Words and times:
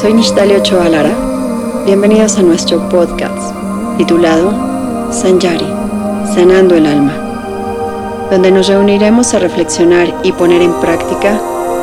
Soy 0.00 0.14
Nishtali 0.14 0.54
Ochoa 0.54 0.88
Lara. 0.88 1.10
Bienvenidos 1.84 2.38
a 2.38 2.42
nuestro 2.42 2.88
podcast 2.88 3.52
titulado 3.96 4.52
Sanjari, 5.10 5.66
Sanando 6.32 6.76
el 6.76 6.86
Alma, 6.86 8.28
donde 8.30 8.52
nos 8.52 8.68
reuniremos 8.68 9.34
a 9.34 9.40
reflexionar 9.40 10.14
y 10.22 10.30
poner 10.30 10.62
en 10.62 10.72
práctica 10.74 11.40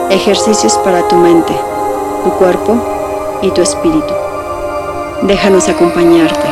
ejercicios 0.09 0.77
para 0.77 1.05
tu 1.09 1.17
mente, 1.17 1.53
tu 2.23 2.29
cuerpo 2.37 2.77
y 3.41 3.51
tu 3.51 3.61
espíritu. 3.61 4.13
Déjanos 5.23 5.67
acompañarte, 5.67 6.47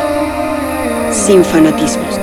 sin 1.14 1.46
fanatismos. 1.46 2.23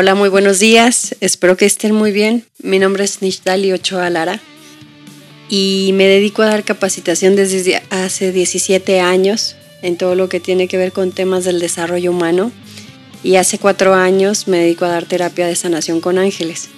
Hola, 0.00 0.14
muy 0.14 0.30
buenos 0.30 0.60
días. 0.60 1.14
Espero 1.20 1.58
que 1.58 1.66
estén 1.66 1.94
muy 1.94 2.10
bien. 2.10 2.46
Mi 2.62 2.78
nombre 2.78 3.04
es 3.04 3.20
Nishtali 3.20 3.70
Ochoa 3.70 4.08
Lara 4.08 4.40
y 5.50 5.90
me 5.92 6.06
dedico 6.06 6.40
a 6.40 6.46
dar 6.46 6.64
capacitación 6.64 7.36
desde 7.36 7.82
hace 7.90 8.32
17 8.32 8.98
años 9.00 9.56
en 9.82 9.98
todo 9.98 10.14
lo 10.14 10.30
que 10.30 10.40
tiene 10.40 10.68
que 10.68 10.78
ver 10.78 10.92
con 10.92 11.12
temas 11.12 11.44
del 11.44 11.60
desarrollo 11.60 12.12
humano 12.12 12.50
y 13.22 13.36
hace 13.36 13.58
cuatro 13.58 13.92
años 13.92 14.48
me 14.48 14.56
dedico 14.56 14.86
a 14.86 14.88
dar 14.88 15.04
terapia 15.04 15.46
de 15.46 15.54
sanación 15.54 16.00
con 16.00 16.16
ángeles. 16.16 16.70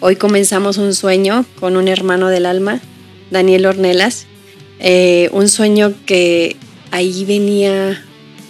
Hoy 0.00 0.16
comenzamos 0.16 0.78
un 0.78 0.94
sueño 0.94 1.44
con 1.60 1.76
un 1.76 1.86
hermano 1.86 2.28
del 2.28 2.46
alma, 2.46 2.80
Daniel 3.30 3.66
Ornelas, 3.66 4.24
eh, 4.80 5.28
un 5.32 5.50
sueño 5.50 5.92
que 6.06 6.56
ahí 6.92 7.26
venía 7.26 8.02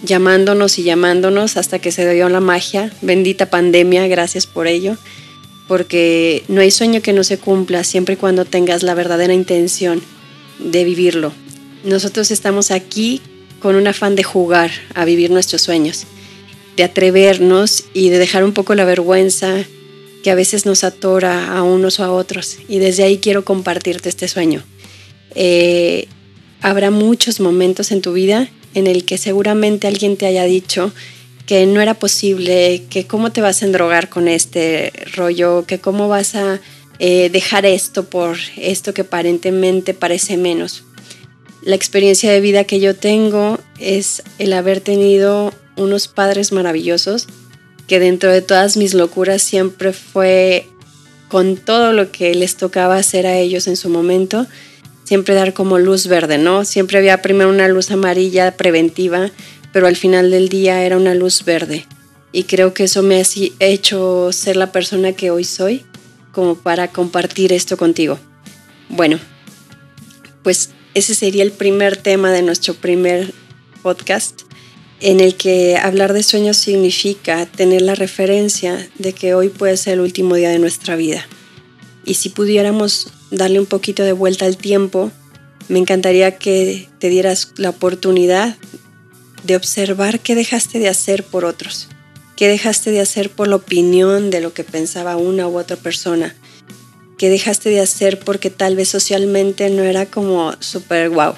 llamándonos 0.03 0.77
y 0.79 0.83
llamándonos 0.83 1.57
hasta 1.57 1.79
que 1.79 1.91
se 1.91 2.11
dio 2.13 2.29
la 2.29 2.39
magia. 2.39 2.91
Bendita 3.01 3.49
pandemia, 3.49 4.07
gracias 4.07 4.45
por 4.45 4.67
ello. 4.67 4.97
Porque 5.67 6.43
no 6.47 6.61
hay 6.61 6.71
sueño 6.71 7.01
que 7.01 7.13
no 7.13 7.23
se 7.23 7.39
cumpla 7.39 7.83
siempre 7.83 8.13
y 8.13 8.17
cuando 8.17 8.45
tengas 8.45 8.83
la 8.83 8.93
verdadera 8.93 9.33
intención 9.33 10.01
de 10.59 10.83
vivirlo. 10.83 11.33
Nosotros 11.83 12.31
estamos 12.31 12.71
aquí 12.71 13.21
con 13.59 13.75
un 13.75 13.87
afán 13.87 14.15
de 14.15 14.23
jugar 14.23 14.71
a 14.93 15.05
vivir 15.05 15.31
nuestros 15.31 15.61
sueños, 15.61 16.03
de 16.77 16.83
atrevernos 16.83 17.85
y 17.93 18.09
de 18.09 18.19
dejar 18.19 18.43
un 18.43 18.53
poco 18.53 18.75
la 18.75 18.85
vergüenza 18.85 19.65
que 20.23 20.31
a 20.31 20.35
veces 20.35 20.65
nos 20.65 20.83
atora 20.83 21.55
a 21.55 21.63
unos 21.63 21.99
o 21.99 22.03
a 22.03 22.11
otros. 22.11 22.57
Y 22.67 22.79
desde 22.79 23.03
ahí 23.03 23.17
quiero 23.19 23.45
compartirte 23.45 24.09
este 24.09 24.27
sueño. 24.27 24.63
Eh, 25.35 26.07
habrá 26.61 26.91
muchos 26.91 27.39
momentos 27.39 27.91
en 27.91 28.01
tu 28.01 28.13
vida 28.13 28.49
en 28.75 28.85
el 28.85 29.05
que 29.05 29.17
seguramente 29.17 29.87
alguien 29.87 30.17
te 30.17 30.27
haya 30.27 30.43
dicho 30.43 30.93
que 31.47 31.65
no 31.65 31.81
era 31.81 31.95
posible, 31.95 32.83
que 32.89 33.07
cómo 33.07 33.31
te 33.31 33.41
vas 33.41 33.61
a 33.61 33.65
endrogar 33.65 34.09
con 34.09 34.27
este 34.27 34.91
rollo, 35.15 35.65
que 35.65 35.79
cómo 35.79 36.07
vas 36.07 36.35
a 36.35 36.59
eh, 36.99 37.29
dejar 37.29 37.65
esto 37.65 38.05
por 38.05 38.37
esto 38.57 38.93
que 38.93 39.01
aparentemente 39.01 39.93
parece 39.93 40.37
menos. 40.37 40.83
La 41.61 41.75
experiencia 41.75 42.31
de 42.31 42.41
vida 42.41 42.63
que 42.63 42.79
yo 42.79 42.95
tengo 42.95 43.59
es 43.79 44.23
el 44.37 44.53
haber 44.53 44.81
tenido 44.81 45.53
unos 45.77 46.07
padres 46.07 46.51
maravillosos 46.51 47.27
que 47.87 47.99
dentro 47.99 48.31
de 48.31 48.41
todas 48.41 48.77
mis 48.77 48.93
locuras 48.93 49.41
siempre 49.41 49.93
fue 49.93 50.67
con 51.27 51.57
todo 51.57 51.91
lo 51.91 52.11
que 52.11 52.33
les 52.33 52.55
tocaba 52.55 52.97
hacer 52.97 53.27
a 53.27 53.37
ellos 53.37 53.67
en 53.67 53.75
su 53.75 53.89
momento, 53.89 54.47
siempre 55.05 55.35
dar 55.35 55.53
como 55.53 55.79
luz 55.79 56.07
verde, 56.07 56.37
¿no? 56.37 56.65
Siempre 56.65 56.97
había 56.97 57.21
primero 57.21 57.49
una 57.49 57.69
luz 57.69 57.91
amarilla 57.91 58.57
preventiva, 58.57 59.31
pero 59.71 59.87
al 59.87 59.95
final 59.95 60.31
del 60.31 60.49
día 60.49 60.83
era 60.83 60.97
una 60.97 61.15
luz 61.15 61.45
verde. 61.45 61.85
Y 62.33 62.43
creo 62.43 62.73
que 62.73 62.83
eso 62.83 63.01
me 63.01 63.15
ha 63.15 63.23
hecho 63.59 64.31
ser 64.33 64.57
la 64.57 64.73
persona 64.73 65.13
que 65.13 65.31
hoy 65.31 65.45
soy, 65.45 65.85
como 66.33 66.55
para 66.55 66.89
compartir 66.89 67.53
esto 67.53 67.77
contigo. 67.77 68.19
Bueno, 68.89 69.19
pues 70.43 70.71
ese 70.93 71.15
sería 71.15 71.43
el 71.43 71.51
primer 71.51 71.95
tema 71.97 72.31
de 72.31 72.41
nuestro 72.41 72.73
primer 72.73 73.33
podcast, 73.81 74.41
en 75.01 75.19
el 75.19 75.35
que 75.35 75.77
hablar 75.77 76.13
de 76.13 76.23
sueños 76.23 76.57
significa 76.57 77.45
tener 77.45 77.81
la 77.81 77.95
referencia 77.95 78.89
de 78.97 79.13
que 79.13 79.33
hoy 79.33 79.49
puede 79.49 79.77
ser 79.77 79.93
el 79.93 79.99
último 80.01 80.35
día 80.35 80.49
de 80.49 80.59
nuestra 80.59 80.95
vida. 80.95 81.25
Y 82.05 82.15
si 82.15 82.29
pudiéramos 82.29 83.07
darle 83.31 83.59
un 83.59 83.65
poquito 83.65 84.03
de 84.03 84.13
vuelta 84.13 84.45
al 84.45 84.57
tiempo, 84.57 85.11
me 85.67 85.79
encantaría 85.79 86.37
que 86.37 86.87
te 86.99 87.09
dieras 87.09 87.51
la 87.57 87.69
oportunidad 87.69 88.55
de 89.43 89.55
observar 89.55 90.19
qué 90.19 90.35
dejaste 90.35 90.79
de 90.79 90.89
hacer 90.89 91.23
por 91.23 91.45
otros, 91.45 91.87
qué 92.35 92.47
dejaste 92.47 92.91
de 92.91 93.01
hacer 93.01 93.29
por 93.29 93.47
la 93.47 93.57
opinión 93.57 94.29
de 94.29 94.41
lo 94.41 94.53
que 94.53 94.63
pensaba 94.63 95.17
una 95.17 95.47
u 95.47 95.57
otra 95.57 95.77
persona, 95.77 96.35
qué 97.17 97.29
dejaste 97.29 97.69
de 97.69 97.79
hacer 97.79 98.19
porque 98.19 98.49
tal 98.49 98.75
vez 98.75 98.89
socialmente 98.89 99.69
no 99.69 99.83
era 99.83 100.05
como 100.05 100.53
súper 100.59 101.09
guau. 101.09 101.35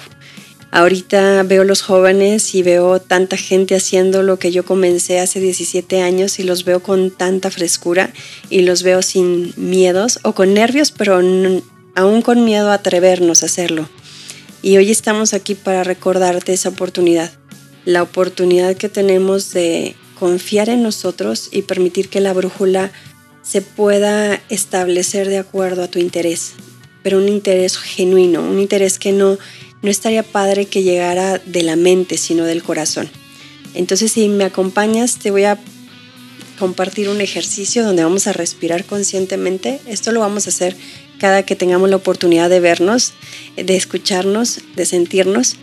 Ahorita 0.70 1.42
veo 1.44 1.64
los 1.64 1.80
jóvenes 1.80 2.54
y 2.54 2.62
veo 2.62 3.00
tanta 3.00 3.38
gente 3.38 3.74
haciendo 3.74 4.22
lo 4.22 4.38
que 4.38 4.52
yo 4.52 4.66
comencé 4.66 5.18
hace 5.18 5.40
17 5.40 6.02
años 6.02 6.38
y 6.38 6.42
los 6.42 6.64
veo 6.64 6.80
con 6.80 7.10
tanta 7.10 7.50
frescura 7.50 8.12
y 8.50 8.60
los 8.62 8.82
veo 8.82 9.00
sin 9.00 9.54
miedos 9.56 10.20
o 10.24 10.34
con 10.34 10.52
nervios, 10.52 10.90
pero 10.90 11.22
aún 11.98 12.22
con 12.22 12.44
miedo 12.44 12.70
a 12.70 12.74
atrevernos 12.74 13.42
a 13.42 13.46
hacerlo. 13.46 13.88
Y 14.62 14.76
hoy 14.76 14.88
estamos 14.92 15.34
aquí 15.34 15.56
para 15.56 15.82
recordarte 15.82 16.52
esa 16.52 16.68
oportunidad, 16.68 17.32
la 17.84 18.04
oportunidad 18.04 18.76
que 18.76 18.88
tenemos 18.88 19.52
de 19.52 19.96
confiar 20.16 20.68
en 20.68 20.84
nosotros 20.84 21.48
y 21.50 21.62
permitir 21.62 22.08
que 22.08 22.20
la 22.20 22.32
brújula 22.32 22.92
se 23.42 23.62
pueda 23.62 24.40
establecer 24.48 25.28
de 25.28 25.38
acuerdo 25.38 25.82
a 25.82 25.88
tu 25.88 25.98
interés, 25.98 26.52
pero 27.02 27.18
un 27.18 27.28
interés 27.28 27.76
genuino, 27.76 28.42
un 28.42 28.60
interés 28.60 29.00
que 29.00 29.10
no, 29.10 29.36
no 29.82 29.90
estaría 29.90 30.22
padre 30.22 30.66
que 30.66 30.84
llegara 30.84 31.38
de 31.38 31.64
la 31.64 31.74
mente, 31.74 32.16
sino 32.16 32.44
del 32.44 32.62
corazón. 32.62 33.10
Entonces, 33.74 34.12
si 34.12 34.28
me 34.28 34.44
acompañas, 34.44 35.18
te 35.18 35.32
voy 35.32 35.44
a 35.44 35.58
compartir 36.60 37.08
un 37.08 37.20
ejercicio 37.20 37.84
donde 37.84 38.04
vamos 38.04 38.28
a 38.28 38.32
respirar 38.32 38.84
conscientemente. 38.84 39.80
Esto 39.86 40.12
lo 40.12 40.20
vamos 40.20 40.46
a 40.46 40.50
hacer 40.50 40.76
cada 41.18 41.42
que 41.42 41.56
tengamos 41.56 41.90
la 41.90 41.96
oportunidad 41.96 42.48
de 42.48 42.60
vernos, 42.60 43.12
de 43.56 43.76
escucharnos, 43.76 44.60
de 44.76 44.86
sentirnos. 44.86 45.56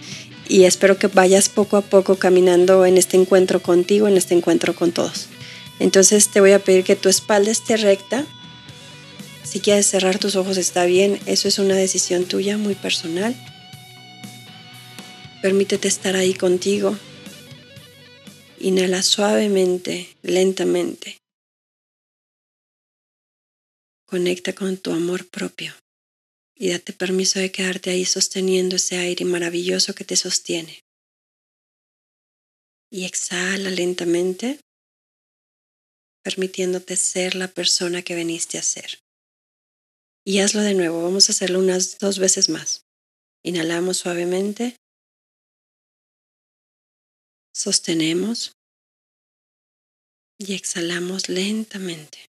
Y 0.48 0.66
espero 0.66 0.98
que 0.98 1.08
vayas 1.08 1.50
poco 1.50 1.78
a 1.78 1.82
poco 1.82 2.18
caminando 2.18 2.86
en 2.86 2.98
este 2.98 3.18
encuentro 3.18 3.62
contigo, 3.62 4.08
en 4.08 4.18
este 4.18 4.36
encuentro 4.36 4.76
con 4.76 4.92
todos. 4.92 5.28
Entonces 5.80 6.30
te 6.30 6.40
voy 6.40 6.52
a 6.52 6.60
pedir 6.60 6.84
que 6.84 6.96
tu 6.96 7.10
espalda 7.10 7.52
esté 7.52 7.78
recta. 7.78 8.26
Si 9.44 9.60
quieres 9.60 9.88
cerrar 9.88 10.20
tus 10.20 10.36
ojos 10.36 10.58
está 10.58 10.86
bien, 10.86 11.20
eso 11.26 11.48
es 11.48 11.60
una 11.60 11.76
decisión 11.76 12.26
tuya 12.26 12.58
muy 12.58 12.76
personal. 12.76 13.36
Permítete 15.42 15.88
estar 15.88 16.16
ahí 16.16 16.34
contigo. 16.34 16.96
Inhala 18.60 19.04
suavemente, 19.04 20.09
lentamente. 20.24 21.18
Conecta 24.05 24.53
con 24.53 24.78
tu 24.78 24.91
amor 24.91 25.28
propio 25.29 25.73
y 26.55 26.69
date 26.69 26.93
permiso 26.93 27.40
de 27.40 27.52
quedarte 27.52 27.90
ahí 27.90 28.05
sosteniendo 28.05 28.75
ese 28.78 28.97
aire 28.97 29.25
maravilloso 29.25 29.93
que 29.93 30.05
te 30.05 30.16
sostiene. 30.16 30.81
Y 32.91 33.05
exhala 33.05 33.69
lentamente, 33.72 34.59
permitiéndote 36.23 36.96
ser 36.96 37.35
la 37.35 37.47
persona 37.47 38.03
que 38.03 38.16
veniste 38.16 38.57
a 38.57 38.63
ser. 38.63 38.99
Y 40.23 40.40
hazlo 40.40 40.61
de 40.61 40.75
nuevo, 40.75 41.03
vamos 41.03 41.29
a 41.29 41.34
hacerlo 41.34 41.59
unas 41.59 41.97
dos 41.97 42.19
veces 42.19 42.49
más. 42.49 42.85
Inhalamos 43.43 43.97
suavemente, 43.97 44.75
sostenemos 47.53 48.53
y 50.40 50.53
exhalamos 50.53 51.29
lentamente. 51.29 52.34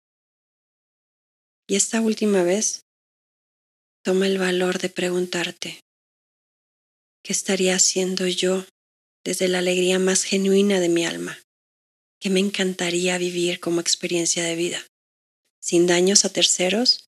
Y 1.70 1.76
esta 1.76 2.00
última 2.00 2.44
vez, 2.44 2.86
toma 4.02 4.28
el 4.28 4.38
valor 4.38 4.80
de 4.80 4.90
preguntarte, 4.90 5.82
¿qué 7.24 7.34
estaría 7.34 7.76
haciendo 7.76 8.26
yo 8.26 8.66
desde 9.26 9.50
la 9.50 9.60
alegría 9.60 10.00
más 10.00 10.24
genuina 10.24 10.80
de 10.80 10.88
mi 10.88 11.06
alma? 11.06 11.38
¿Qué 12.22 12.30
me 12.30 12.40
encantaría 12.40 13.18
vivir 13.18 13.60
como 13.60 13.82
experiencia 13.82 14.44
de 14.46 14.56
vida? 14.56 14.88
Sin 15.62 15.88
daños 15.88 16.24
a 16.24 16.30
terceros, 16.30 17.06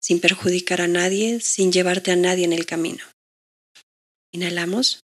sin 0.00 0.18
perjudicar 0.18 0.80
a 0.80 0.88
nadie, 0.88 1.40
sin 1.40 1.70
llevarte 1.70 2.10
a 2.10 2.16
nadie 2.16 2.46
en 2.46 2.54
el 2.54 2.64
camino. 2.64 3.04
Inhalamos. 4.32 5.00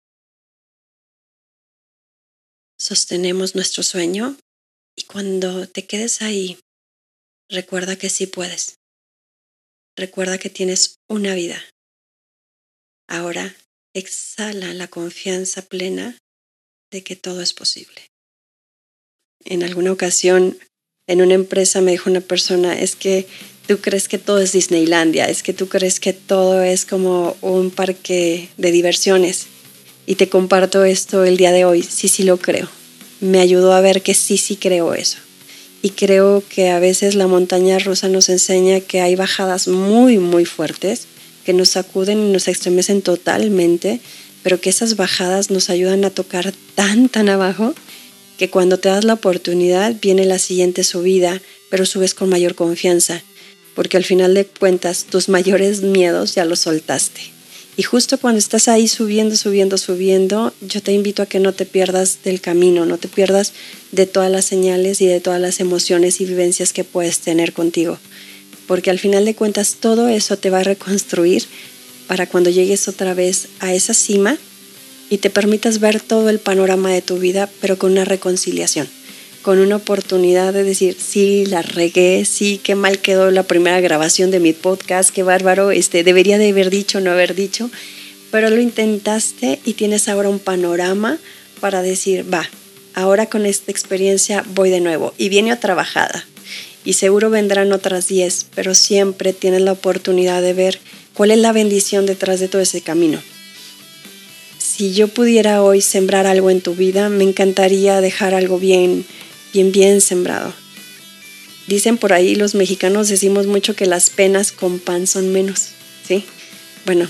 Sostenemos 2.80 3.56
nuestro 3.56 3.84
sueño 3.84 4.38
y 4.96 5.04
cuando 5.04 5.68
te 5.68 5.86
quedes 5.86 6.22
ahí, 6.22 6.58
recuerda 7.50 7.96
que 7.96 8.10
sí 8.10 8.28
puedes. 8.28 8.76
Recuerda 9.98 10.38
que 10.38 10.50
tienes 10.50 11.00
una 11.10 11.34
vida. 11.34 11.62
Ahora 13.08 13.56
exhala 13.94 14.74
la 14.74 14.88
confianza 14.88 15.64
plena 15.64 16.18
de 16.92 17.04
que 17.04 17.16
todo 17.16 17.42
es 17.42 17.54
posible. 17.54 18.08
En 19.46 19.64
alguna 19.64 19.92
ocasión, 19.92 20.58
en 21.08 21.22
una 21.22 21.34
empresa 21.34 21.82
me 21.82 21.92
dijo 21.92 22.10
una 22.10 22.22
persona, 22.22 22.80
es 22.80 22.96
que 22.96 23.28
tú 23.68 23.80
crees 23.80 24.08
que 24.08 24.20
todo 24.20 24.40
es 24.40 24.52
Disneylandia, 24.52 25.30
es 25.30 25.44
que 25.44 25.54
tú 25.54 25.68
crees 25.70 26.00
que 26.00 26.14
todo 26.14 26.62
es 26.62 26.86
como 26.86 27.36
un 27.42 27.72
parque 27.72 28.50
de 28.58 28.72
diversiones. 28.72 29.48
Y 30.06 30.16
te 30.16 30.30
comparto 30.30 30.86
esto 30.86 31.24
el 31.24 31.38
día 31.38 31.52
de 31.52 31.66
hoy, 31.66 31.84
sí, 31.84 32.08
sí 32.08 32.24
lo 32.24 32.38
creo. 32.38 32.70
Me 33.22 33.40
ayudó 33.40 33.74
a 33.74 33.82
ver 33.82 34.02
que 34.02 34.14
sí, 34.14 34.38
sí 34.38 34.56
creo 34.56 34.94
eso. 34.94 35.20
Y 35.82 35.92
creo 35.92 36.44
que 36.48 36.70
a 36.70 36.80
veces 36.80 37.16
la 37.16 37.28
montaña 37.28 37.80
rusa 37.80 38.10
nos 38.10 38.28
enseña 38.30 38.82
que 38.82 39.02
hay 39.02 39.16
bajadas 39.16 39.68
muy, 39.68 40.18
muy 40.18 40.46
fuertes 40.46 41.08
que 41.46 41.54
nos 41.54 41.70
sacuden 41.70 42.20
y 42.20 42.32
nos 42.32 42.48
estremecen 42.48 43.02
totalmente, 43.02 44.02
pero 44.44 44.60
que 44.60 44.70
esas 44.70 44.98
bajadas 44.98 45.50
nos 45.50 45.70
ayudan 45.70 46.04
a 46.04 46.10
tocar 46.10 46.54
tan, 46.76 47.10
tan 47.10 47.30
abajo 47.30 47.74
que 48.38 48.50
cuando 48.50 48.78
te 48.78 48.90
das 48.90 49.04
la 49.04 49.14
oportunidad 49.14 49.96
viene 50.02 50.26
la 50.26 50.40
siguiente 50.40 50.84
subida, 50.84 51.42
pero 51.70 51.86
subes 51.86 52.14
con 52.14 52.30
mayor 52.30 52.56
confianza, 52.56 53.22
porque 53.74 53.98
al 53.98 54.06
final 54.06 54.34
de 54.34 54.46
cuentas 54.46 55.06
tus 55.06 55.30
mayores 55.30 55.82
miedos 55.82 56.36
ya 56.36 56.46
los 56.46 56.60
soltaste. 56.60 57.39
Y 57.80 57.84
justo 57.84 58.18
cuando 58.18 58.40
estás 58.40 58.68
ahí 58.68 58.90
subiendo, 58.90 59.38
subiendo, 59.38 59.78
subiendo, 59.78 60.54
yo 60.60 60.84
te 60.84 60.92
invito 60.92 61.24
a 61.24 61.28
que 61.28 61.40
no 61.40 61.54
te 61.54 61.66
pierdas 61.66 62.20
del 62.26 62.42
camino, 62.42 62.86
no 62.86 62.98
te 62.98 63.08
pierdas 63.08 63.54
de 63.94 64.06
todas 64.06 64.30
las 64.30 64.44
señales 64.44 65.00
y 65.00 65.06
de 65.06 65.22
todas 65.22 65.40
las 65.40 65.62
emociones 65.62 66.20
y 66.20 66.26
vivencias 66.26 66.74
que 66.74 66.84
puedes 66.84 67.20
tener 67.20 67.54
contigo. 67.54 67.98
Porque 68.68 68.90
al 68.90 69.00
final 69.00 69.24
de 69.24 69.34
cuentas 69.34 69.78
todo 69.80 70.10
eso 70.10 70.38
te 70.38 70.50
va 70.50 70.60
a 70.60 70.64
reconstruir 70.64 71.46
para 72.08 72.28
cuando 72.28 72.50
llegues 72.50 72.90
otra 72.90 73.14
vez 73.14 73.48
a 73.62 73.74
esa 73.74 73.94
cima 73.94 74.38
y 75.10 75.20
te 75.20 75.30
permitas 75.30 75.80
ver 75.80 76.02
todo 76.02 76.30
el 76.30 76.40
panorama 76.40 76.92
de 76.92 77.02
tu 77.02 77.18
vida, 77.18 77.50
pero 77.62 77.80
con 77.80 77.94
una 77.94 78.04
reconciliación, 78.04 78.90
con 79.42 79.60
una 79.60 79.78
oportunidad 79.78 80.54
de 80.54 80.64
decir, 80.64 80.98
sí, 81.00 81.46
la 81.46 81.62
regué, 81.62 82.26
sí, 82.26 82.60
qué 82.64 82.76
mal 82.76 83.00
quedó 83.00 83.32
la 83.32 83.44
primera 83.44 83.80
grabación 83.82 84.32
de 84.32 84.40
mi 84.40 84.54
podcast, 84.54 85.12
qué 85.12 85.24
bárbaro, 85.24 85.72
este, 85.72 86.04
debería 86.04 86.38
de 86.38 86.50
haber 86.50 86.70
dicho, 86.70 87.00
no 87.00 87.12
haber 87.12 87.36
dicho, 87.36 87.70
pero 88.32 88.50
lo 88.50 88.60
intentaste 88.60 89.60
y 89.66 89.74
tienes 89.74 90.08
ahora 90.08 90.30
un 90.30 90.40
panorama 90.40 91.18
para 91.60 91.82
decir, 91.82 92.32
va, 92.32 92.50
ahora 92.94 93.28
con 93.28 93.46
esta 93.46 93.72
experiencia 93.72 94.44
voy 94.54 94.70
de 94.70 94.82
nuevo 94.82 95.14
y 95.18 95.30
viene 95.30 95.54
otra 95.54 95.74
bajada 95.74 96.26
y 96.86 96.94
seguro 96.94 97.30
vendrán 97.30 97.72
otras 97.72 98.08
10, 98.08 98.48
pero 98.56 98.74
siempre 98.74 99.34
tienes 99.34 99.62
la 99.62 99.74
oportunidad 99.74 100.42
de 100.42 100.54
ver 100.54 100.80
cuál 101.14 101.32
es 101.32 101.38
la 101.38 101.52
bendición 101.52 102.06
detrás 102.06 102.40
de 102.40 102.48
todo 102.48 102.62
ese 102.62 102.82
camino. 102.82 103.22
Si 104.58 104.94
yo 104.94 105.08
pudiera 105.10 105.62
hoy 105.62 105.82
sembrar 105.82 106.26
algo 106.26 106.50
en 106.50 106.62
tu 106.62 106.76
vida, 106.76 107.10
me 107.10 107.26
encantaría 107.26 108.02
dejar 108.02 108.34
algo 108.34 108.60
bien, 108.60 109.06
bien, 109.54 109.72
bien 109.72 110.02
sembrado. 110.02 110.54
Dicen 111.68 111.98
por 111.98 112.14
ahí 112.14 112.36
los 112.36 112.56
mexicanos 112.56 113.10
decimos 113.10 113.46
mucho 113.46 113.76
que 113.76 113.86
las 113.86 114.10
penas 114.10 114.52
con 114.52 114.80
pan 114.80 115.06
son 115.06 115.32
menos, 115.32 115.70
¿sí? 116.08 116.26
Bueno, 116.86 117.08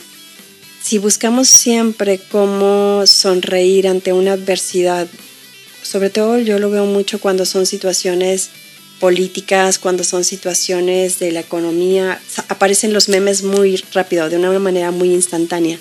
si 0.84 0.98
buscamos 0.98 1.48
siempre 1.48 2.20
cómo 2.32 3.04
sonreír 3.06 3.88
ante 3.88 4.12
una 4.12 4.34
adversidad, 4.34 5.08
sobre 5.82 6.10
todo 6.10 6.40
yo 6.40 6.60
lo 6.60 6.70
veo 6.70 6.86
mucho 6.86 7.20
cuando 7.20 7.46
son 7.46 7.66
situaciones 7.66 8.50
políticas, 9.00 9.80
cuando 9.80 10.04
son 10.04 10.24
situaciones 10.24 11.20
de 11.20 11.32
la 11.32 11.40
economía, 11.40 12.22
aparecen 12.50 12.94
los 12.94 13.08
memes 13.08 13.44
muy 13.44 13.78
rápido, 13.94 14.30
de 14.30 14.38
una 14.38 14.60
manera 14.60 14.92
muy 14.92 15.14
instantánea. 15.14 15.80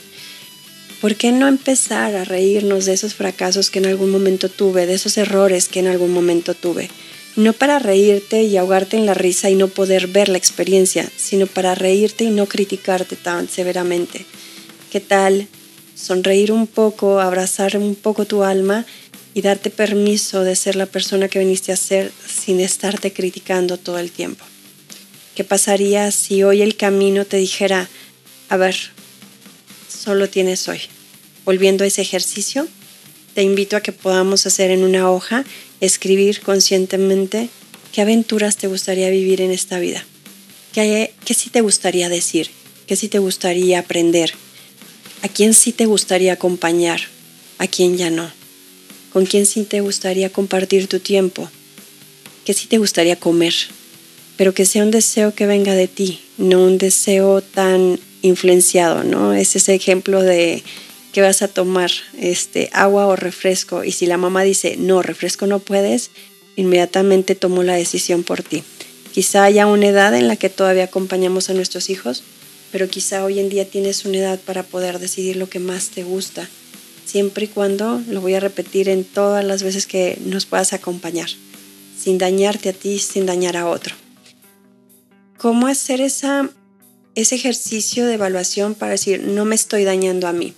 ¿Por 1.01 1.15
qué 1.15 1.31
no 1.31 1.47
empezar 1.47 2.17
a 2.17 2.25
reírnos 2.25 2.85
de 2.85 2.95
esos 2.95 3.15
fracasos 3.15 3.71
que 3.71 3.79
en 3.79 3.87
algún 3.87 4.11
momento 4.11 4.49
tuve, 4.49 4.87
de 4.87 4.95
esos 4.95 5.17
errores 5.17 5.69
que 5.69 5.81
en 5.81 5.87
algún 5.87 6.13
momento 6.13 6.55
tuve? 6.55 6.91
No 7.37 7.53
para 7.53 7.79
reírte 7.79 8.43
y 8.43 8.57
ahogarte 8.57 8.97
en 8.97 9.07
la 9.07 9.15
risa 9.15 9.49
y 9.49 9.55
no 9.55 9.69
poder 9.69 10.09
ver 10.09 10.29
la 10.29 10.39
experiencia, 10.39 11.09
sino 11.17 11.47
para 11.47 11.77
reírte 11.77 12.25
y 12.25 12.31
no 12.31 12.47
criticarte 12.47 13.15
tan 13.15 13.49
severamente. 13.49 14.27
¿Qué 14.91 14.99
tal 14.99 15.47
sonreír 15.95 16.53
un 16.53 16.67
poco, 16.67 17.21
abrazar 17.21 17.77
un 17.77 17.95
poco 17.95 18.25
tu 18.25 18.43
alma 18.43 18.87
y 19.35 19.43
darte 19.43 19.71
permiso 19.71 20.43
de 20.43 20.57
ser 20.57 20.77
la 20.77 20.87
persona 20.87 21.29
que 21.29 21.39
viniste 21.39 21.73
a 21.73 21.77
ser 21.77 22.13
sin 22.27 22.61
estarte 22.61 23.13
criticando 23.13 23.77
todo 23.77 23.99
el 23.99 24.11
tiempo. 24.11 24.45
¿Qué 25.35 25.45
pasaría 25.45 26.11
si 26.11 26.43
hoy 26.43 26.63
el 26.63 26.77
camino 26.77 27.25
te 27.25 27.37
dijera, 27.37 27.89
a 28.49 28.57
ver, 28.57 28.77
solo 29.89 30.29
tienes 30.29 30.69
hoy? 30.69 30.81
Volviendo 31.45 31.85
a 31.85 31.87
ese 31.87 32.03
ejercicio, 32.03 32.69
te 33.35 33.43
invito 33.43 33.77
a 33.77 33.81
que 33.81 33.93
podamos 33.93 34.47
hacer 34.47 34.71
en 34.71 34.85
una 34.85 35.11
hoja, 35.11 35.45
escribir 35.81 36.41
conscientemente 36.41 37.49
qué 37.93 38.03
aventuras 38.03 38.57
te 38.57 38.67
gustaría 38.67 39.11
vivir 39.11 39.41
en 39.41 39.51
esta 39.51 39.79
vida, 39.79 40.05
qué, 40.73 41.15
qué 41.25 41.35
sí 41.35 41.51
te 41.51 41.61
gustaría 41.61 42.09
decir, 42.09 42.51
qué 42.87 42.97
sí 42.97 43.09
te 43.09 43.19
gustaría 43.19 43.79
aprender, 43.79 44.33
a 45.23 45.29
quién 45.29 45.55
sí 45.55 45.73
te 45.73 45.87
gustaría 45.87 46.35
acompañar, 46.35 47.01
a 47.59 47.67
quién 47.67 47.97
ya 47.97 48.11
no 48.11 48.39
con 49.13 49.27
quién 49.27 49.47
sí 49.47 49.65
te 49.65 49.81
gustaría 49.81 50.31
compartir 50.31 50.87
tu 50.87 51.01
tiempo, 51.01 51.51
qué 52.45 52.55
sí 52.55 52.67
te 52.67 52.79
gustaría 52.79 53.17
comer, 53.17 53.55
pero 54.37 54.55
que 54.55 54.67
sea 54.67 54.85
un 54.85 54.91
deseo 54.91 55.35
que 55.35 55.47
venga 55.47 55.75
de 55.75 55.89
ti, 55.89 56.21
no 56.37 56.65
un 56.65 56.79
deseo 56.79 57.41
tan 57.43 57.99
influenciado, 58.23 59.05
¿no? 59.05 59.33
Es 59.33 59.57
ese 59.57 59.75
ejemplo 59.75 60.23
de 60.23 60.63
que 61.13 61.23
vas 61.23 61.43
a 61.43 61.49
tomar 61.49 61.91
este 62.19 62.69
agua 62.73 63.07
o 63.07 63.17
refresco 63.17 63.85
y 63.85 63.93
si 63.93 64.07
la 64.07 64.17
mamá 64.17 64.43
dice, 64.43 64.77
"No, 64.79 65.03
refresco 65.03 65.47
no 65.47 65.59
puedes", 65.59 66.11
inmediatamente 66.57 67.35
tomo 67.35 67.63
la 67.63 67.75
decisión 67.75 68.25
por 68.25 68.43
ti. 68.43 68.63
Quizá 69.13 69.45
haya 69.45 69.67
una 69.67 69.87
edad 69.87 70.15
en 70.15 70.29
la 70.29 70.37
que 70.37 70.51
todavía 70.51 70.85
acompañamos 70.85 71.51
a 71.51 71.55
nuestros 71.55 71.91
hijos, 71.91 72.23
pero 72.71 72.89
quizá 72.89 73.25
hoy 73.25 73.39
en 73.39 73.49
día 73.49 73.65
tienes 73.65 74.05
una 74.05 74.19
edad 74.19 74.39
para 74.41 74.63
poder 74.63 74.99
decidir 74.99 75.37
lo 75.37 75.49
que 75.49 75.59
más 75.59 75.89
te 75.89 76.03
gusta 76.03 76.49
siempre 77.09 77.47
y 77.47 77.49
cuando 77.49 78.03
lo 78.09 78.21
voy 78.21 78.35
a 78.35 78.41
repetir 78.41 78.89
en 78.89 79.05
todas 79.05 79.45
las 79.45 79.63
veces 79.63 79.87
que 79.87 80.19
nos 80.25 80.45
puedas 80.45 80.73
acompañar, 80.73 81.31
sin 81.99 82.19
dañarte 82.19 82.69
a 82.69 82.73
ti, 82.73 82.99
sin 82.99 83.25
dañar 83.25 83.57
a 83.57 83.67
otro. 83.67 83.95
¿Cómo 85.39 85.67
hacer 85.69 86.01
esa, 86.01 86.51
ese 87.21 87.35
ejercicio 87.37 88.07
de 88.07 88.15
evaluación 88.15 88.75
para 88.75 88.93
decir, 88.93 89.23
no 89.23 89.45
me 89.45 89.55
estoy 89.55 89.85
dañando 89.85 90.27
a 90.27 90.33
mí? 90.33 90.55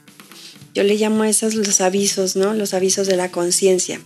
Yo 0.74 0.84
le 0.84 0.96
llamo 0.96 1.24
a 1.24 1.28
esos 1.28 1.54
los 1.54 1.80
avisos, 1.80 2.36
¿no? 2.36 2.54
Los 2.54 2.74
avisos 2.74 3.06
de 3.06 3.16
la 3.16 3.30
conciencia. 3.30 4.00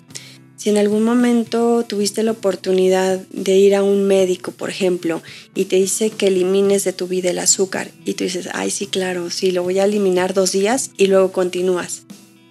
Si 0.56 0.70
en 0.70 0.78
algún 0.78 1.02
momento 1.02 1.84
tuviste 1.86 2.22
la 2.22 2.30
oportunidad 2.30 3.18
de 3.28 3.56
ir 3.56 3.74
a 3.74 3.82
un 3.82 4.04
médico, 4.04 4.52
por 4.52 4.70
ejemplo, 4.70 5.22
y 5.54 5.66
te 5.66 5.76
dice 5.76 6.10
que 6.10 6.28
elimines 6.28 6.84
de 6.84 6.94
tu 6.94 7.06
vida 7.06 7.30
el 7.30 7.38
azúcar, 7.38 7.90
y 8.04 8.14
tú 8.14 8.24
dices, 8.24 8.48
ay, 8.54 8.70
sí, 8.70 8.86
claro, 8.86 9.30
sí, 9.30 9.50
lo 9.50 9.62
voy 9.62 9.78
a 9.78 9.84
eliminar 9.84 10.32
dos 10.32 10.52
días 10.52 10.90
y 10.96 11.08
luego 11.08 11.32
continúas 11.32 12.04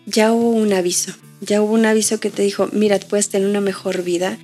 ya 0.05 0.33
hubo 0.33 0.49
un 0.49 0.73
aviso, 0.73 1.13
ya 1.41 1.61
hubo 1.61 1.73
un 1.73 1.85
aviso 1.85 2.19
que 2.19 2.29
te 2.29 2.43
dijo, 2.43 2.69
mira, 2.71 2.99
puedes 2.99 3.29
tener 3.29 3.47
una 3.47 3.61
mejor 3.61 4.03
vida 4.03 4.37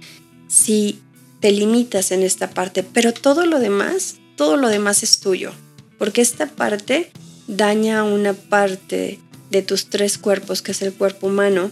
si 0.47 0.99
te 1.39 1.51
limitas 1.51 2.11
en 2.11 2.23
esta 2.23 2.49
parte, 2.49 2.83
pero 2.83 3.13
todo 3.13 3.45
lo 3.45 3.59
demás, 3.59 4.15
todo 4.39 4.55
lo 4.55 4.69
demás 4.69 5.03
es 5.03 5.19
tuyo, 5.19 5.51
porque 5.97 6.21
esta 6.21 6.47
parte 6.47 7.11
daña 7.49 8.05
una 8.05 8.31
parte 8.31 9.19
de 9.51 9.61
tus 9.61 9.89
tres 9.89 10.17
cuerpos, 10.17 10.61
que 10.61 10.71
es 10.71 10.81
el 10.81 10.93
cuerpo 10.93 11.27
humano, 11.27 11.71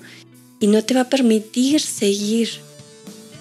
y 0.59 0.67
no 0.67 0.83
te 0.83 0.93
va 0.93 1.01
a 1.01 1.09
permitir 1.09 1.79
seguir 1.79 2.49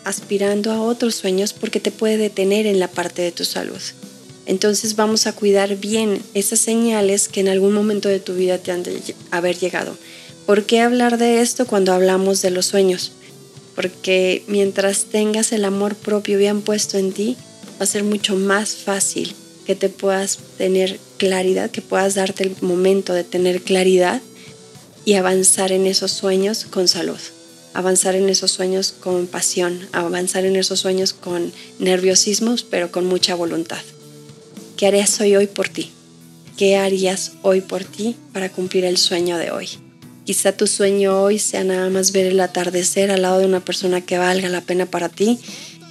aspirando 0.04 0.70
a 0.70 0.80
otros 0.80 1.16
sueños 1.16 1.54
porque 1.54 1.80
te 1.80 1.90
puede 1.90 2.18
detener 2.18 2.66
en 2.66 2.78
la 2.78 2.86
parte 2.86 3.20
de 3.20 3.32
tu 3.32 3.44
salud. 3.44 3.80
Entonces 4.46 4.94
vamos 4.94 5.26
a 5.26 5.32
cuidar 5.32 5.74
bien 5.74 6.22
esas 6.34 6.60
señales 6.60 7.26
que 7.26 7.40
en 7.40 7.48
algún 7.48 7.72
momento 7.72 8.08
de 8.08 8.20
tu 8.20 8.34
vida 8.34 8.58
te 8.58 8.70
han 8.70 8.84
de 8.84 9.02
haber 9.32 9.58
llegado. 9.58 9.96
¿Por 10.46 10.66
qué 10.66 10.82
hablar 10.82 11.18
de 11.18 11.40
esto 11.40 11.66
cuando 11.66 11.92
hablamos 11.92 12.42
de 12.42 12.50
los 12.50 12.66
sueños? 12.66 13.10
Porque 13.74 14.44
mientras 14.46 15.06
tengas 15.06 15.50
el 15.50 15.64
amor 15.64 15.96
propio 15.96 16.38
bien 16.38 16.62
puesto 16.62 16.96
en 16.96 17.12
ti, 17.12 17.36
va 17.80 17.84
a 17.84 17.86
ser 17.86 18.04
mucho 18.04 18.36
más 18.36 18.74
fácil 18.76 19.34
que 19.66 19.74
te 19.74 19.88
puedas 19.88 20.38
tener 20.58 20.98
claridad, 21.16 21.70
que 21.70 21.82
puedas 21.82 22.14
darte 22.14 22.44
el 22.44 22.56
momento 22.60 23.12
de 23.12 23.24
tener 23.24 23.62
claridad 23.62 24.22
y 25.04 25.14
avanzar 25.14 25.72
en 25.72 25.86
esos 25.86 26.12
sueños 26.12 26.66
con 26.70 26.88
salud, 26.88 27.18
avanzar 27.74 28.14
en 28.14 28.28
esos 28.28 28.50
sueños 28.50 28.92
con 28.92 29.26
pasión, 29.26 29.88
avanzar 29.92 30.44
en 30.44 30.56
esos 30.56 30.80
sueños 30.80 31.12
con 31.12 31.52
nerviosismos, 31.78 32.64
pero 32.64 32.92
con 32.92 33.06
mucha 33.06 33.34
voluntad. 33.34 33.82
¿Qué 34.76 34.86
harías 34.86 35.20
hoy 35.20 35.36
hoy 35.36 35.46
por 35.46 35.68
ti? 35.68 35.90
¿Qué 36.56 36.76
harías 36.76 37.32
hoy 37.42 37.60
por 37.60 37.84
ti 37.84 38.16
para 38.32 38.50
cumplir 38.50 38.84
el 38.84 38.96
sueño 38.96 39.36
de 39.36 39.50
hoy? 39.50 39.68
Quizá 40.24 40.52
tu 40.52 40.66
sueño 40.66 41.22
hoy 41.22 41.38
sea 41.38 41.62
nada 41.62 41.88
más 41.88 42.10
ver 42.10 42.26
el 42.26 42.40
atardecer 42.40 43.12
al 43.12 43.22
lado 43.22 43.38
de 43.38 43.46
una 43.46 43.64
persona 43.64 44.00
que 44.00 44.18
valga 44.18 44.48
la 44.48 44.60
pena 44.60 44.86
para 44.86 45.08
ti. 45.08 45.38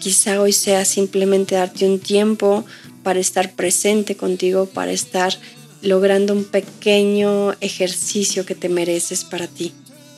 Quizá 0.05 0.39
hoy 0.39 0.53
sea 0.53 0.85
simplemente 0.85 1.55
darte 1.55 1.83
un 1.83 1.97
tiempo 1.97 2.63
para 3.01 3.19
estar 3.19 3.53
presente 3.53 4.15
contigo, 4.15 4.67
para 4.67 4.91
estar 4.91 5.33
logrando 5.81 6.33
un 6.33 6.43
pequeño 6.43 7.53
ejercicio 7.59 8.45
que 8.45 8.53
te 8.53 8.69
mereces 8.69 9.23
para 9.23 9.47
ti. 9.47 9.71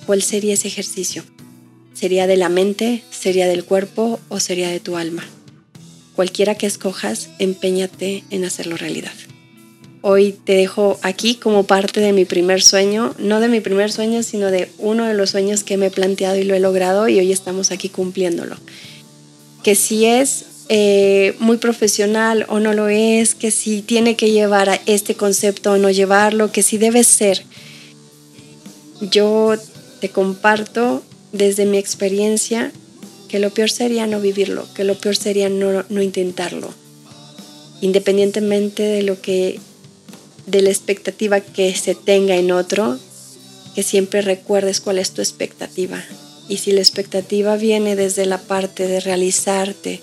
¿Cuál 0.06 0.24
sería 0.24 0.56
ese 0.56 0.68
ejercicio? 0.68 1.24
¿Sería 1.94 2.28
de 2.28 2.36
la 2.36 2.50
mente? 2.50 3.02
¿Sería 3.12 3.48
del 3.48 3.64
cuerpo? 3.64 4.20
¿O 4.28 4.42
sería 4.42 4.68
de 4.68 4.82
tu 4.82 4.98
alma? 4.98 5.24
Cualquiera 6.18 6.56
que 6.56 6.68
escojas, 6.68 7.30
empeñate 7.40 8.26
en 8.30 8.44
hacerlo 8.44 8.76
realidad. 8.76 9.14
Hoy 10.02 10.34
te 10.34 10.52
dejo 10.52 11.00
aquí 11.02 11.36
como 11.36 11.64
parte 11.64 12.02
de 12.02 12.12
mi 12.12 12.26
primer 12.26 12.62
sueño, 12.62 13.16
no 13.20 13.40
de 13.40 13.48
mi 13.48 13.62
primer 13.62 13.90
sueño, 13.90 14.22
sino 14.22 14.52
de 14.52 14.70
uno 14.80 15.06
de 15.06 15.14
los 15.14 15.30
sueños 15.30 15.64
que 15.64 15.78
me 15.78 15.86
he 15.86 15.92
planteado 15.92 16.36
y 16.36 16.44
lo 16.44 16.56
he 16.56 16.60
logrado 16.60 17.08
y 17.08 17.20
hoy 17.20 17.32
estamos 17.32 17.72
aquí 17.72 17.88
cumpliéndolo. 17.88 18.58
Que 19.64 19.76
si 19.76 20.06
es 20.06 20.46
eh, 20.70 21.36
muy 21.40 21.58
profesional 21.58 22.46
o 22.50 22.60
no 22.60 22.74
lo 22.74 22.90
es, 22.90 23.36
que 23.36 23.52
si 23.52 23.82
tiene 23.82 24.16
que 24.16 24.32
llevar 24.32 24.70
a 24.70 24.82
este 24.86 25.16
concepto 25.16 25.72
o 25.72 25.78
no 25.78 25.90
llevarlo, 25.90 26.52
que 26.52 26.64
si 26.64 26.78
debe 26.78 27.04
ser. 27.04 27.44
Yo 29.00 29.56
te 30.02 30.10
comparto 30.10 31.04
desde 31.32 31.66
mi 31.66 31.78
experiencia 31.78 32.72
que 33.30 33.40
lo 33.40 33.52
peor 33.52 33.70
sería 33.70 34.08
no 34.08 34.20
vivirlo, 34.20 34.68
que 34.74 34.84
lo 34.84 34.96
peor 34.96 35.16
sería 35.16 35.50
no, 35.50 35.86
no 35.90 36.02
intentarlo, 36.02 36.74
independientemente 37.82 38.84
de 38.84 39.04
lo 39.04 39.22
que 39.22 39.60
de 40.46 40.62
la 40.62 40.70
expectativa 40.70 41.42
que 41.42 41.76
se 41.76 41.94
tenga 41.94 42.36
en 42.36 42.52
otro, 42.52 42.98
que 43.76 43.84
siempre 43.84 44.22
recuerdes 44.22 44.80
cuál 44.80 44.98
es 44.98 45.12
tu 45.12 45.22
expectativa. 45.22 46.04
Y 46.50 46.58
si 46.58 46.72
la 46.72 46.80
expectativa 46.80 47.56
viene 47.58 47.96
desde 47.96 48.26
la 48.26 48.38
parte 48.38 48.88
de 48.88 49.00
realizarte, 49.00 50.02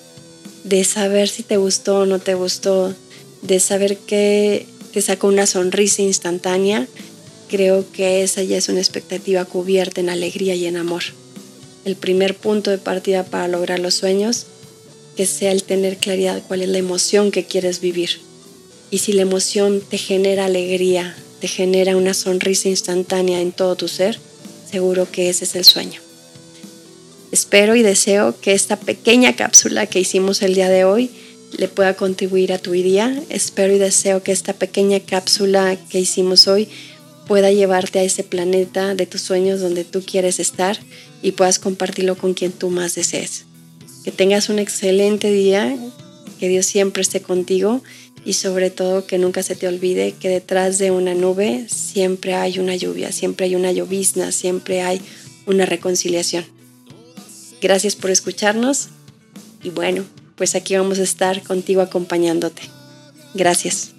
de 0.65 0.85
saber 0.85 1.29
si 1.29 1.43
te 1.43 1.57
gustó 1.57 2.01
o 2.01 2.07
no 2.07 2.19
te 2.19 2.35
gustó, 2.35 2.95
de 3.43 3.61
saber 3.61 3.97
que 3.99 4.67
te 4.93 5.03
sacó 5.03 5.29
una 5.29 5.47
sonrisa 5.47 6.03
instantánea, 6.03 6.87
creo 7.49 7.91
que 7.93 8.23
esa 8.23 8.43
ya 8.43 8.57
es 8.57 8.69
una 8.69 8.81
expectativa 8.81 9.45
cubierta 9.45 10.01
en 10.01 10.11
alegría 10.11 10.55
y 10.55 10.67
en 10.67 10.77
amor. 10.77 11.03
El 11.85 11.97
primer 11.97 12.37
punto 12.37 12.71
de 12.71 12.79
partida 12.79 13.25
para 13.25 13.49
lograr 13.49 13.79
los 13.79 13.95
sueños, 13.95 14.47
que 15.17 15.27
sea 15.27 15.53
el 15.53 15.65
tener 15.65 15.97
claridad 15.97 16.43
cuál 16.47 16.63
es 16.63 16.69
la 16.69 16.79
emoción 16.79 17.31
que 17.31 17.45
quieres 17.45 17.81
vivir 17.81 18.21
y 18.95 18.99
si 18.99 19.13
la 19.13 19.23
emoción 19.23 19.81
te 19.81 19.99
genera 19.99 20.45
alegría, 20.45 21.17
te 21.41 21.49
genera 21.49 21.97
una 21.97 22.15
sonrisa 22.15 22.69
instantánea 22.69 23.41
en 23.41 23.51
todo 23.51 23.75
tu 23.75 23.89
ser, 23.89 24.21
seguro 24.71 25.11
que 25.11 25.29
ese 25.29 25.47
es 25.47 25.57
el 25.57 25.65
sueño. 25.65 26.04
Espero 27.35 27.75
y 27.75 27.83
deseo 27.83 28.39
que 28.41 28.53
esta 28.53 28.77
pequeña 28.77 29.35
cápsula 29.35 29.87
que 29.87 29.99
hicimos 29.99 30.41
el 30.41 30.55
día 30.55 30.69
de 30.69 30.85
hoy 30.85 31.11
le 31.59 31.67
pueda 31.67 31.97
contribuir 31.97 32.53
a 32.53 32.61
tu 32.61 32.71
día. 32.71 33.21
Espero 33.29 33.75
y 33.75 33.79
deseo 33.79 34.23
que 34.23 34.31
esta 34.31 34.53
pequeña 34.53 35.01
cápsula 35.01 35.77
que 35.89 35.99
hicimos 35.99 36.47
hoy 36.47 36.69
pueda 37.27 37.51
llevarte 37.51 37.99
a 37.99 38.05
ese 38.05 38.23
planeta 38.23 38.95
de 38.95 39.07
tus 39.07 39.23
sueños 39.23 39.61
donde 39.61 39.83
tú 39.83 40.05
quieres 40.07 40.39
estar 40.39 40.79
y 41.23 41.33
puedas 41.33 41.59
compartirlo 41.59 42.17
con 42.17 42.35
quien 42.35 42.53
tú 42.53 42.71
más 42.71 42.95
desees. 42.95 43.47
Que 44.05 44.13
tengas 44.13 44.49
un 44.49 44.61
excelente 44.61 45.33
día, 45.33 45.77
que 46.39 46.47
Dios 46.47 46.67
siempre 46.67 47.03
esté 47.03 47.21
contigo 47.21 47.83
y 48.25 48.35
sobre 48.35 48.71
todo 48.71 49.09
que 49.09 49.19
nunca 49.19 49.43
se 49.43 49.57
te 49.57 49.67
olvide 49.67 50.13
que 50.13 50.29
detrás 50.29 50.79
de 50.79 50.93
una 50.93 51.15
nube 51.15 51.67
siempre 51.69 52.35
hay 52.35 52.61
una 52.61 52.77
lluvia, 52.77 53.11
siempre 53.11 53.47
hay 53.47 53.57
una 53.57 53.73
llovizna, 53.73 54.31
siempre 54.31 54.83
hay 54.83 55.01
una 55.47 55.67
reconciliación. 55.67 56.45
Gracias 57.65 57.97
por 57.97 58.11
escucharnos 58.11 58.91
y 59.63 59.71
bueno, 59.71 60.05
pues 60.37 60.55
aquí 60.55 60.77
vamos 60.77 60.99
a 60.99 61.03
estar 61.03 61.43
contigo 61.43 61.81
acompañándote. 61.81 62.61
Gracias. 63.33 63.94